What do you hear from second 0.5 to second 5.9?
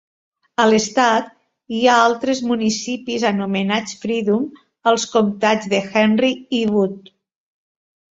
A l'estat, hi ha altres municipis anomenats Freedom als comtats de